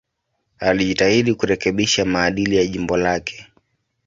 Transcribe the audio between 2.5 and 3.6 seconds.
ya jimbo lake.